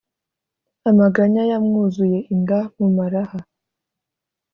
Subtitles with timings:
[0.89, 3.39] Amaganya yamwuzuye inda mu maraha*.